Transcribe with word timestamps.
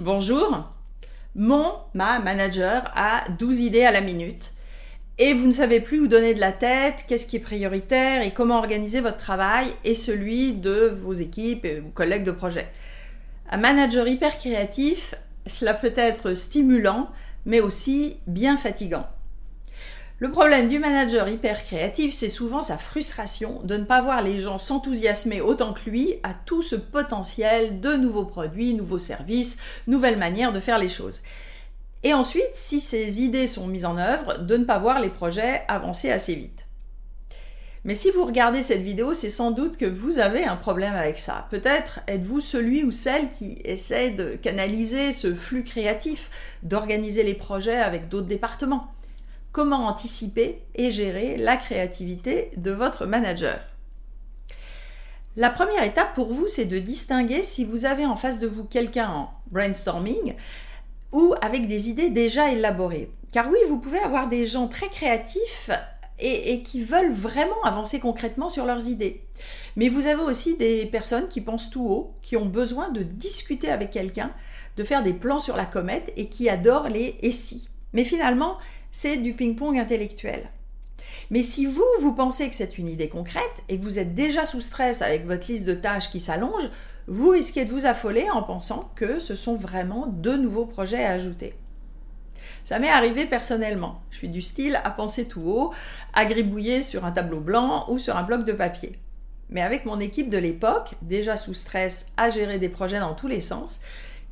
Bonjour. 0.00 0.66
Mon, 1.34 1.74
ma 1.92 2.20
manager 2.20 2.90
a 2.94 3.28
12 3.38 3.60
idées 3.60 3.82
à 3.82 3.90
la 3.90 4.00
minute 4.00 4.54
et 5.18 5.34
vous 5.34 5.46
ne 5.46 5.52
savez 5.52 5.80
plus 5.80 6.00
où 6.00 6.06
donner 6.06 6.32
de 6.32 6.40
la 6.40 6.52
tête, 6.52 7.04
qu'est-ce 7.06 7.26
qui 7.26 7.36
est 7.36 7.40
prioritaire 7.40 8.22
et 8.22 8.30
comment 8.30 8.56
organiser 8.56 9.02
votre 9.02 9.18
travail 9.18 9.66
et 9.84 9.94
celui 9.94 10.54
de 10.54 10.98
vos 11.02 11.12
équipes 11.12 11.66
et 11.66 11.80
vos 11.80 11.90
collègues 11.90 12.24
de 12.24 12.30
projet. 12.30 12.66
Un 13.50 13.58
manager 13.58 14.08
hyper 14.08 14.38
créatif, 14.38 15.14
cela 15.46 15.74
peut 15.74 15.92
être 15.94 16.32
stimulant, 16.32 17.10
mais 17.44 17.60
aussi 17.60 18.16
bien 18.26 18.56
fatigant. 18.56 19.06
Le 20.20 20.30
problème 20.30 20.68
du 20.68 20.78
manager 20.78 21.30
hyper 21.30 21.64
créatif, 21.64 22.12
c'est 22.12 22.28
souvent 22.28 22.60
sa 22.60 22.76
frustration 22.76 23.62
de 23.64 23.78
ne 23.78 23.84
pas 23.84 24.02
voir 24.02 24.20
les 24.20 24.38
gens 24.38 24.58
s'enthousiasmer 24.58 25.40
autant 25.40 25.72
que 25.72 25.88
lui 25.88 26.16
à 26.22 26.34
tout 26.34 26.60
ce 26.60 26.76
potentiel 26.76 27.80
de 27.80 27.94
nouveaux 27.94 28.26
produits, 28.26 28.74
nouveaux 28.74 28.98
services, 28.98 29.56
nouvelles 29.86 30.18
manières 30.18 30.52
de 30.52 30.60
faire 30.60 30.76
les 30.76 30.90
choses. 30.90 31.22
Et 32.02 32.12
ensuite, 32.12 32.50
si 32.52 32.80
ces 32.80 33.22
idées 33.22 33.46
sont 33.46 33.66
mises 33.66 33.86
en 33.86 33.96
œuvre, 33.96 34.40
de 34.40 34.58
ne 34.58 34.64
pas 34.64 34.78
voir 34.78 35.00
les 35.00 35.08
projets 35.08 35.62
avancer 35.68 36.10
assez 36.10 36.34
vite. 36.34 36.66
Mais 37.84 37.94
si 37.94 38.10
vous 38.10 38.26
regardez 38.26 38.62
cette 38.62 38.82
vidéo, 38.82 39.14
c'est 39.14 39.30
sans 39.30 39.52
doute 39.52 39.78
que 39.78 39.86
vous 39.86 40.18
avez 40.18 40.44
un 40.44 40.56
problème 40.56 40.96
avec 40.96 41.18
ça. 41.18 41.46
Peut-être 41.48 42.00
êtes-vous 42.06 42.40
celui 42.40 42.84
ou 42.84 42.90
celle 42.90 43.30
qui 43.30 43.58
essaie 43.64 44.10
de 44.10 44.36
canaliser 44.36 45.12
ce 45.12 45.34
flux 45.34 45.64
créatif, 45.64 46.30
d'organiser 46.62 47.22
les 47.22 47.32
projets 47.32 47.78
avec 47.80 48.10
d'autres 48.10 48.26
départements 48.26 48.92
comment 49.52 49.86
anticiper 49.86 50.62
et 50.74 50.90
gérer 50.90 51.36
la 51.36 51.56
créativité 51.56 52.50
de 52.56 52.70
votre 52.70 53.06
manager. 53.06 53.60
La 55.36 55.50
première 55.50 55.84
étape 55.84 56.14
pour 56.14 56.32
vous, 56.32 56.48
c'est 56.48 56.64
de 56.64 56.78
distinguer 56.78 57.42
si 57.42 57.64
vous 57.64 57.86
avez 57.86 58.04
en 58.04 58.16
face 58.16 58.40
de 58.40 58.48
vous 58.48 58.64
quelqu'un 58.64 59.08
en 59.08 59.30
brainstorming 59.50 60.34
ou 61.12 61.34
avec 61.40 61.68
des 61.68 61.88
idées 61.88 62.10
déjà 62.10 62.50
élaborées. 62.50 63.10
Car 63.32 63.48
oui, 63.48 63.58
vous 63.68 63.78
pouvez 63.78 64.00
avoir 64.00 64.28
des 64.28 64.46
gens 64.46 64.66
très 64.66 64.88
créatifs 64.88 65.70
et, 66.18 66.62
qui 66.62 66.82
veulent 66.82 67.12
vraiment 67.12 67.62
avancer 67.64 68.00
concrètement 68.00 68.48
sur 68.48 68.66
leurs 68.66 68.88
idées. 68.88 69.22
Mais 69.76 69.88
vous 69.88 70.06
avez 70.06 70.22
aussi 70.22 70.56
des 70.56 70.84
personnes 70.86 71.28
qui 71.28 71.40
pensent 71.40 71.70
tout 71.70 71.86
haut, 71.86 72.14
qui 72.22 72.36
ont 72.36 72.46
besoin 72.46 72.90
de 72.90 73.02
discuter 73.02 73.70
avec 73.70 73.90
quelqu'un, 73.90 74.32
de 74.76 74.84
faire 74.84 75.02
des 75.02 75.14
plans 75.14 75.38
sur 75.38 75.56
la 75.56 75.64
comète 75.64 76.12
et 76.16 76.28
qui 76.28 76.48
adorent 76.48 76.88
les 76.88 77.16
et 77.22 77.30
si. 77.30 77.68
Mais 77.92 78.04
finalement, 78.04 78.58
c'est 78.90 79.16
du 79.16 79.34
ping-pong 79.34 79.78
intellectuel. 79.78 80.50
Mais 81.30 81.42
si 81.42 81.66
vous, 81.66 81.84
vous 82.00 82.12
pensez 82.12 82.48
que 82.48 82.54
c'est 82.54 82.78
une 82.78 82.88
idée 82.88 83.08
concrète 83.08 83.62
et 83.68 83.78
que 83.78 83.84
vous 83.84 83.98
êtes 83.98 84.14
déjà 84.14 84.44
sous 84.44 84.60
stress 84.60 85.02
avec 85.02 85.26
votre 85.26 85.46
liste 85.48 85.66
de 85.66 85.74
tâches 85.74 86.10
qui 86.10 86.20
s'allonge, 86.20 86.68
vous 87.06 87.30
risquez 87.30 87.64
de 87.64 87.70
vous 87.70 87.86
affoler 87.86 88.28
en 88.30 88.42
pensant 88.42 88.90
que 88.94 89.18
ce 89.18 89.34
sont 89.34 89.54
vraiment 89.54 90.06
deux 90.06 90.36
nouveaux 90.36 90.66
projets 90.66 91.04
à 91.04 91.12
ajouter. 91.12 91.54
Ça 92.64 92.78
m'est 92.78 92.90
arrivé 92.90 93.26
personnellement. 93.26 94.02
Je 94.10 94.18
suis 94.18 94.28
du 94.28 94.42
style 94.42 94.80
à 94.84 94.90
penser 94.90 95.26
tout 95.26 95.42
haut, 95.42 95.72
à 96.12 96.24
gribouiller 96.24 96.82
sur 96.82 97.04
un 97.04 97.12
tableau 97.12 97.40
blanc 97.40 97.86
ou 97.88 97.98
sur 97.98 98.16
un 98.16 98.22
bloc 98.22 98.44
de 98.44 98.52
papier. 98.52 98.98
Mais 99.48 99.62
avec 99.62 99.84
mon 99.84 99.98
équipe 99.98 100.30
de 100.30 100.38
l'époque, 100.38 100.94
déjà 101.02 101.36
sous 101.36 101.54
stress 101.54 102.12
à 102.16 102.30
gérer 102.30 102.58
des 102.58 102.68
projets 102.68 103.00
dans 103.00 103.14
tous 103.14 103.26
les 103.26 103.40
sens, 103.40 103.80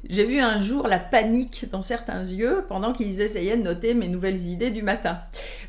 j'ai 0.09 0.25
vu 0.25 0.39
un 0.39 0.61
jour 0.61 0.87
la 0.87 0.99
panique 0.99 1.67
dans 1.71 1.83
certains 1.83 2.21
yeux 2.21 2.65
pendant 2.69 2.93
qu'ils 2.93 3.21
essayaient 3.21 3.57
de 3.57 3.63
noter 3.63 3.95
mes 3.95 4.09
nouvelles 4.09 4.47
idées 4.47 4.71
du 4.71 4.83
matin. 4.83 5.21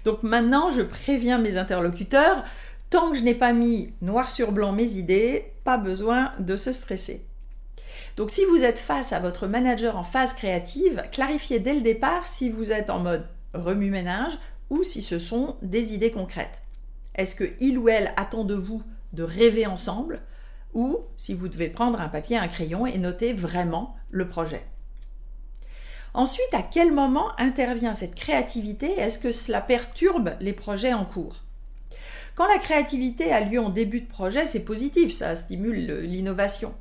Donc 0.06 0.24
maintenant, 0.24 0.70
je 0.72 0.82
préviens 0.82 1.40
mes 1.40 1.58
interlocuteurs, 1.58 2.44
tant 2.90 3.12
que 3.12 3.18
je 3.18 3.24
n'ai 3.24 3.34
pas 3.34 3.54
mis 3.54 3.94
noir 4.02 4.30
sur 4.30 4.52
blanc 4.52 4.72
mes 4.72 4.98
idées, 4.98 5.52
pas 5.64 5.78
besoin 5.78 6.32
de 6.40 6.56
se 6.56 6.72
stresser. 6.72 7.26
Donc 8.18 8.32
si 8.32 8.46
vous 8.46 8.64
êtes 8.64 8.80
face 8.80 9.14
à 9.14 9.20
votre 9.20 9.48
manager 9.48 9.98
en 9.98 10.04
phase 10.04 10.34
créative, 10.34 11.04
clarifiez 11.12 11.60
dès 11.60 11.74
le 11.74 11.82
départ 11.82 12.28
si 12.28 12.50
vous 12.50 12.72
êtes 12.72 12.90
en 12.90 13.00
mode 13.00 13.26
remue-ménage 13.54 14.38
ou 14.70 14.84
si 14.84 15.02
ce 15.02 15.20
sont 15.20 15.56
des 15.62 15.94
idées 15.94 16.12
concrètes. 16.12 16.60
Est-ce 17.16 17.36
que 17.36 17.50
il 17.60 17.78
ou 17.78 17.90
elle 17.90 18.14
attend 18.18 18.44
de 18.44 18.56
vous 18.56 18.84
de 19.14 19.24
rêver 19.24 19.66
ensemble 19.66 20.22
ou 20.74 21.00
si 21.16 21.34
vous 21.34 21.48
devez 21.48 21.70
prendre 21.70 22.00
un 22.02 22.10
papier, 22.10 22.38
un 22.38 22.48
crayon 22.48 22.86
et 22.86 22.98
noter 22.98 23.34
vraiment 23.34 23.96
le 24.10 24.28
projet. 24.28 24.66
Ensuite, 26.14 26.54
à 26.54 26.64
quel 26.64 26.92
moment 26.92 27.30
intervient 27.38 27.94
cette 27.94 28.16
créativité? 28.16 29.00
Est-ce 29.00 29.20
que 29.20 29.32
cela 29.32 29.62
perturbe 29.62 30.36
les 30.40 30.54
projets 30.54 30.94
en 30.94 31.06
cours? 31.06 31.44
Quand 32.36 32.48
la 32.48 32.58
créativité 32.58 33.32
a 33.32 33.42
lieu 33.42 33.60
en 33.60 33.70
début 33.70 34.02
de 34.02 34.08
projet, 34.08 34.48
c'est 34.48 34.64
positif, 34.64 35.12
ça 35.12 35.36
stimule 35.36 36.00
l'innovation. 36.02 36.74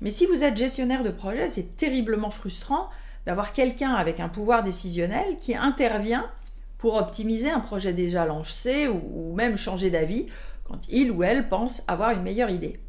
Mais 0.00 0.10
si 0.10 0.26
vous 0.26 0.42
êtes 0.42 0.56
gestionnaire 0.56 1.04
de 1.04 1.10
projet, 1.10 1.48
c'est 1.48 1.76
terriblement 1.76 2.30
frustrant 2.30 2.88
d'avoir 3.24 3.52
quelqu'un 3.52 3.94
avec 3.94 4.20
un 4.20 4.28
pouvoir 4.28 4.62
décisionnel 4.62 5.38
qui 5.40 5.54
intervient 5.54 6.30
pour 6.78 6.96
optimiser 6.96 7.48
un 7.48 7.60
projet 7.60 7.92
déjà 7.92 8.26
lancé 8.26 8.88
ou 8.88 9.34
même 9.34 9.56
changer 9.56 9.88
d'avis 9.88 10.26
quand 10.64 10.80
il 10.88 11.10
ou 11.10 11.22
elle 11.22 11.48
pense 11.48 11.82
avoir 11.86 12.10
une 12.10 12.22
meilleure 12.22 12.50
idée. 12.50 12.80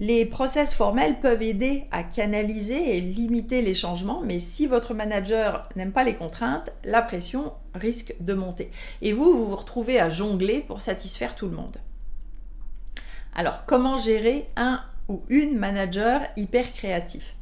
Les 0.00 0.26
process 0.26 0.74
formels 0.74 1.20
peuvent 1.20 1.42
aider 1.42 1.84
à 1.92 2.02
canaliser 2.02 2.96
et 2.96 3.00
limiter 3.00 3.62
les 3.62 3.74
changements, 3.74 4.22
mais 4.24 4.40
si 4.40 4.66
votre 4.66 4.92
manager 4.92 5.68
n'aime 5.76 5.92
pas 5.92 6.02
les 6.02 6.16
contraintes, 6.16 6.72
la 6.82 7.00
pression 7.00 7.52
risque 7.74 8.14
de 8.18 8.34
monter. 8.34 8.72
Et 9.02 9.12
vous, 9.12 9.32
vous 9.32 9.46
vous 9.46 9.56
retrouvez 9.56 10.00
à 10.00 10.08
jongler 10.08 10.60
pour 10.60 10.80
satisfaire 10.80 11.36
tout 11.36 11.46
le 11.46 11.54
monde. 11.54 11.76
Alors, 13.36 13.66
comment 13.66 13.96
gérer 13.96 14.48
un 14.56 14.82
ou 15.08 15.22
une 15.28 15.56
manager 15.56 16.22
hyper 16.36 16.72
créatif 16.72 17.36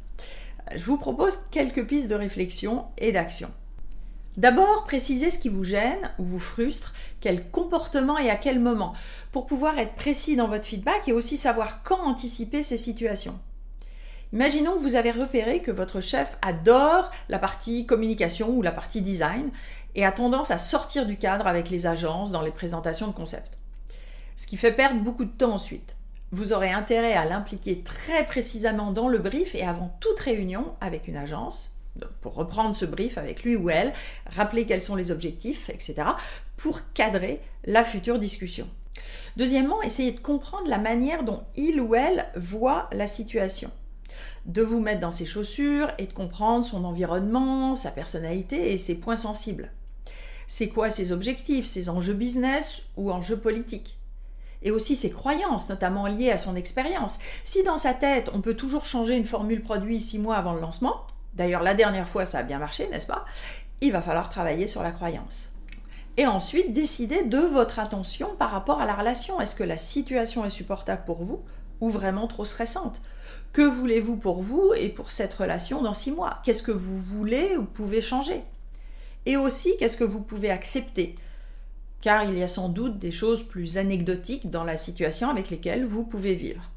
Je 0.75 0.83
vous 0.83 0.97
propose 0.97 1.37
quelques 1.49 1.87
pistes 1.87 2.09
de 2.09 2.15
réflexion 2.15 2.85
et 2.99 3.11
d'action. 3.11 3.49
D'abord, 4.35 4.85
précisez 4.85 5.29
ce 5.29 5.37
qui 5.37 5.49
vous 5.49 5.63
gêne 5.63 6.11
ou 6.17 6.23
vous 6.23 6.39
frustre, 6.39 6.93
quel 7.21 7.49
comportement 7.49 8.17
et 8.17 8.31
à 8.31 8.35
quel 8.35 8.59
moment, 8.59 8.93
pour 9.31 9.45
pouvoir 9.45 9.77
être 9.77 9.93
précis 9.93 10.35
dans 10.35 10.47
votre 10.47 10.65
feedback 10.65 11.07
et 11.07 11.13
aussi 11.13 11.37
savoir 11.37 11.83
quand 11.83 11.99
anticiper 12.01 12.63
ces 12.63 12.77
situations. 12.77 13.39
Imaginons 14.33 14.73
que 14.73 14.79
vous 14.79 14.95
avez 14.95 15.11
repéré 15.11 15.61
que 15.61 15.69
votre 15.69 16.01
chef 16.01 16.35
adore 16.41 17.11
la 17.29 17.37
partie 17.37 17.85
communication 17.85 18.49
ou 18.49 18.63
la 18.63 18.71
partie 18.71 19.01
design 19.01 19.51
et 19.93 20.03
a 20.03 20.11
tendance 20.11 20.49
à 20.49 20.57
sortir 20.57 21.05
du 21.05 21.17
cadre 21.17 21.45
avec 21.45 21.69
les 21.69 21.85
agences 21.85 22.31
dans 22.31 22.41
les 22.41 22.49
présentations 22.49 23.05
de 23.05 23.13
concepts. 23.13 23.59
Ce 24.35 24.47
qui 24.47 24.57
fait 24.57 24.71
perdre 24.71 25.01
beaucoup 25.01 25.25
de 25.25 25.29
temps 25.29 25.53
ensuite. 25.53 25.95
Vous 26.31 26.51
aurez 26.51 26.71
intérêt 26.71 27.13
à 27.13 27.25
l'impliquer 27.25 27.83
très 27.83 28.25
précisément 28.25 28.91
dans 28.91 29.07
le 29.07 29.19
brief 29.19 29.53
et 29.53 29.61
avant 29.63 29.95
toute 29.99 30.19
réunion 30.19 30.73
avec 30.81 31.07
une 31.07 31.17
agence, 31.17 31.72
pour 32.21 32.35
reprendre 32.35 32.73
ce 32.73 32.85
brief 32.85 33.17
avec 33.17 33.43
lui 33.43 33.55
ou 33.55 33.69
elle, 33.69 33.93
rappeler 34.25 34.65
quels 34.65 34.81
sont 34.81 34.95
les 34.95 35.11
objectifs, 35.11 35.69
etc., 35.69 35.95
pour 36.57 36.81
cadrer 36.93 37.41
la 37.65 37.83
future 37.83 38.19
discussion. 38.19 38.67
Deuxièmement, 39.37 39.81
essayez 39.81 40.11
de 40.11 40.19
comprendre 40.19 40.67
la 40.67 40.77
manière 40.77 41.23
dont 41.23 41.43
il 41.55 41.81
ou 41.81 41.95
elle 41.95 42.27
voit 42.35 42.89
la 42.91 43.07
situation. 43.07 43.71
De 44.45 44.61
vous 44.61 44.79
mettre 44.79 44.99
dans 44.99 45.11
ses 45.11 45.25
chaussures 45.25 45.91
et 45.97 46.05
de 46.05 46.13
comprendre 46.13 46.63
son 46.63 46.83
environnement, 46.83 47.75
sa 47.75 47.91
personnalité 47.91 48.71
et 48.71 48.77
ses 48.77 48.95
points 48.95 49.15
sensibles. 49.15 49.71
C'est 50.47 50.69
quoi 50.69 50.89
ses 50.89 51.11
objectifs, 51.11 51.65
ses 51.65 51.89
enjeux 51.89 52.13
business 52.13 52.83
ou 52.95 53.11
enjeux 53.11 53.39
politiques? 53.39 53.97
Et 54.61 54.71
aussi 54.71 54.95
ses 54.95 55.09
croyances, 55.09 55.69
notamment 55.69 56.07
liées 56.07 56.31
à 56.31 56.37
son 56.37 56.55
expérience. 56.55 57.19
Si 57.43 57.63
dans 57.63 57.77
sa 57.77 57.93
tête, 57.93 58.29
on 58.33 58.41
peut 58.41 58.53
toujours 58.53 58.85
changer 58.85 59.15
une 59.15 59.25
formule 59.25 59.61
produit 59.61 59.99
six 59.99 60.19
mois 60.19 60.35
avant 60.35 60.53
le 60.53 60.61
lancement, 60.61 61.07
D'ailleurs, 61.35 61.63
la 61.63 61.73
dernière 61.73 62.07
fois, 62.07 62.25
ça 62.25 62.39
a 62.39 62.43
bien 62.43 62.59
marché, 62.59 62.87
n'est-ce 62.89 63.07
pas? 63.07 63.25
Il 63.81 63.91
va 63.91 64.01
falloir 64.01 64.29
travailler 64.29 64.67
sur 64.67 64.83
la 64.83 64.91
croyance. 64.91 65.49
Et 66.15 66.27
ensuite, 66.27 66.73
décider 66.73 67.23
de 67.23 67.39
votre 67.39 67.79
attention 67.79 68.35
par 68.37 68.51
rapport 68.51 68.79
à 68.79 68.85
la 68.85 68.93
relation. 68.93 69.41
Est-ce 69.41 69.55
que 69.55 69.63
la 69.63 69.77
situation 69.77 70.45
est 70.45 70.51
supportable 70.51 71.03
pour 71.05 71.23
vous 71.23 71.41
ou 71.81 71.89
vraiment 71.89 72.27
trop 72.27 72.45
stressante? 72.45 73.01
Que 73.51 73.63
voulez-vous 73.63 74.15
pour 74.15 74.41
vous 74.41 74.73
et 74.75 74.89
pour 74.89 75.11
cette 75.11 75.33
relation 75.33 75.81
dans 75.81 75.93
six 75.93 76.11
mois? 76.11 76.39
Qu'est-ce 76.43 76.61
que 76.61 76.71
vous 76.71 77.01
voulez 77.01 77.57
ou 77.57 77.63
pouvez 77.63 78.01
changer? 78.01 78.43
Et 79.25 79.37
aussi, 79.37 79.75
qu'est-ce 79.77 79.97
que 79.97 80.03
vous 80.03 80.21
pouvez 80.21 80.51
accepter? 80.51 81.15
Car 82.01 82.23
il 82.25 82.37
y 82.37 82.43
a 82.43 82.47
sans 82.47 82.69
doute 82.69 82.99
des 82.99 83.11
choses 83.11 83.41
plus 83.41 83.77
anecdotiques 83.77 84.51
dans 84.51 84.65
la 84.65 84.77
situation 84.77 85.29
avec 85.29 85.49
lesquelles 85.49 85.85
vous 85.85 86.03
pouvez 86.03 86.35
vivre. 86.35 86.69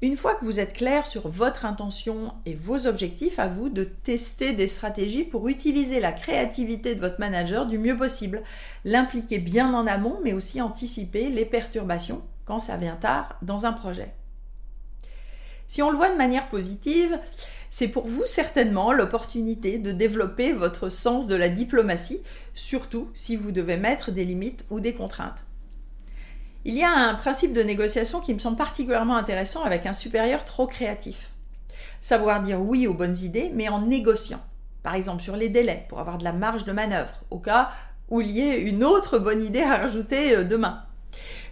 Une 0.00 0.16
fois 0.16 0.36
que 0.36 0.44
vous 0.44 0.60
êtes 0.60 0.74
clair 0.74 1.06
sur 1.06 1.28
votre 1.28 1.64
intention 1.64 2.32
et 2.46 2.54
vos 2.54 2.86
objectifs, 2.86 3.40
à 3.40 3.48
vous 3.48 3.68
de 3.68 3.82
tester 3.82 4.52
des 4.52 4.68
stratégies 4.68 5.24
pour 5.24 5.48
utiliser 5.48 5.98
la 5.98 6.12
créativité 6.12 6.94
de 6.94 7.00
votre 7.00 7.18
manager 7.18 7.66
du 7.66 7.78
mieux 7.78 7.96
possible, 7.96 8.44
l'impliquer 8.84 9.38
bien 9.38 9.74
en 9.74 9.88
amont, 9.88 10.20
mais 10.22 10.32
aussi 10.32 10.62
anticiper 10.62 11.30
les 11.30 11.44
perturbations 11.44 12.22
quand 12.44 12.60
ça 12.60 12.76
vient 12.76 12.94
tard 12.94 13.36
dans 13.42 13.66
un 13.66 13.72
projet. 13.72 14.14
Si 15.66 15.82
on 15.82 15.90
le 15.90 15.96
voit 15.96 16.10
de 16.10 16.16
manière 16.16 16.48
positive, 16.48 17.18
c'est 17.68 17.88
pour 17.88 18.06
vous 18.06 18.24
certainement 18.24 18.92
l'opportunité 18.92 19.78
de 19.78 19.90
développer 19.90 20.52
votre 20.52 20.90
sens 20.90 21.26
de 21.26 21.34
la 21.34 21.48
diplomatie, 21.48 22.22
surtout 22.54 23.10
si 23.14 23.34
vous 23.34 23.50
devez 23.50 23.76
mettre 23.76 24.12
des 24.12 24.24
limites 24.24 24.64
ou 24.70 24.78
des 24.78 24.94
contraintes. 24.94 25.44
Il 26.68 26.74
y 26.74 26.84
a 26.84 26.92
un 26.92 27.14
principe 27.14 27.54
de 27.54 27.62
négociation 27.62 28.20
qui 28.20 28.34
me 28.34 28.38
semble 28.38 28.58
particulièrement 28.58 29.16
intéressant 29.16 29.62
avec 29.62 29.86
un 29.86 29.94
supérieur 29.94 30.44
trop 30.44 30.66
créatif. 30.66 31.30
Savoir 32.02 32.42
dire 32.42 32.60
oui 32.60 32.86
aux 32.86 32.92
bonnes 32.92 33.16
idées, 33.16 33.50
mais 33.54 33.70
en 33.70 33.80
négociant. 33.80 34.42
Par 34.82 34.94
exemple 34.94 35.22
sur 35.22 35.34
les 35.34 35.48
délais, 35.48 35.86
pour 35.88 35.98
avoir 35.98 36.18
de 36.18 36.24
la 36.24 36.34
marge 36.34 36.66
de 36.66 36.72
manœuvre, 36.72 37.22
au 37.30 37.38
cas 37.38 37.70
où 38.10 38.20
il 38.20 38.30
y 38.30 38.42
ait 38.42 38.60
une 38.60 38.84
autre 38.84 39.18
bonne 39.18 39.42
idée 39.42 39.62
à 39.62 39.78
rajouter 39.78 40.36
euh, 40.36 40.44
demain. 40.44 40.84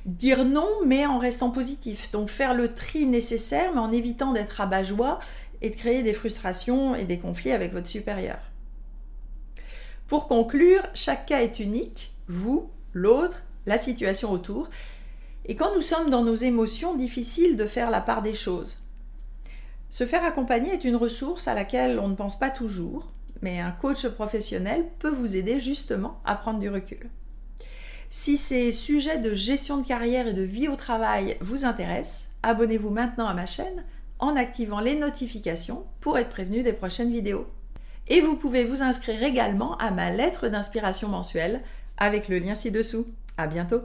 Dire 0.05 0.45
non, 0.45 0.69
mais 0.85 1.07
en 1.07 1.17
restant 1.17 1.49
positif. 1.49 2.11
Donc 2.11 2.29
faire 2.29 2.53
le 2.53 2.75
tri 2.75 3.07
nécessaire, 3.07 3.73
mais 3.73 3.81
en 3.81 3.93
évitant 3.93 4.35
d'être 4.35 4.61
abat-joie 4.61 5.19
et 5.63 5.71
de 5.71 5.77
créer 5.77 6.03
des 6.03 6.13
frustrations 6.13 6.95
et 6.95 7.05
des 7.05 7.19
conflits 7.19 7.53
avec 7.53 7.73
votre 7.73 7.89
supérieur. 7.89 8.37
Pour 10.09 10.29
conclure, 10.29 10.87
chaque 10.93 11.25
cas 11.25 11.41
est 11.41 11.59
unique, 11.59 12.13
vous, 12.29 12.69
l'autre, 12.93 13.45
la 13.65 13.79
situation 13.79 14.31
autour. 14.31 14.69
Et 15.47 15.55
quand 15.55 15.75
nous 15.75 15.81
sommes 15.81 16.11
dans 16.11 16.25
nos 16.25 16.35
émotions, 16.35 16.97
difficile 16.97 17.57
de 17.57 17.67
faire 17.67 17.91
la 17.91 18.01
part 18.01 18.21
des 18.21 18.35
choses. 18.35 18.79
Se 19.91 20.05
faire 20.05 20.25
accompagner 20.25 20.73
est 20.73 20.85
une 20.85 20.97
ressource 20.97 21.47
à 21.47 21.55
laquelle 21.55 22.01
on 22.01 22.09
ne 22.09 22.17
pense 22.17 22.39
pas 22.39 22.51
toujours, 22.51 23.13
mais 23.43 23.61
un 23.61 23.71
coach 23.71 24.07
professionnel 24.09 24.85
peut 24.99 25.11
vous 25.11 25.37
aider 25.37 25.61
justement 25.61 26.21
à 26.25 26.35
prendre 26.35 26.59
du 26.59 26.69
recul. 26.69 27.09
Si 28.11 28.37
ces 28.37 28.73
sujets 28.73 29.19
de 29.19 29.35
gestion 29.35 29.79
de 29.79 29.87
carrière 29.87 30.27
et 30.27 30.33
de 30.33 30.43
vie 30.43 30.69
au 30.69 30.77
travail 30.77 31.37
vous 31.41 31.65
intéressent, 31.65 32.29
abonnez-vous 32.43 32.91
maintenant 32.91 33.27
à 33.27 33.35
ma 33.35 33.47
chaîne 33.47 33.85
en 34.19 34.37
activant 34.37 34.81
les 34.81 34.97
notifications 34.97 35.87
pour 36.01 36.19
être 36.19 36.31
prévenu 36.31 36.63
des 36.63 36.73
prochaines 36.73 37.13
vidéos. 37.13 37.47
Et 38.09 38.21
vous 38.21 38.37
pouvez 38.37 38.65
vous 38.65 38.83
inscrire 38.83 39.23
également 39.23 39.77
à 39.79 39.91
ma 39.91 40.11
lettre 40.11 40.49
d'inspiration 40.49 41.09
mensuelle 41.09 41.63
avec 41.99 42.29
le 42.29 42.39
lien 42.39 42.55
ci-dessous. 42.55 43.07
À 43.37 43.47
bientôt! 43.47 43.83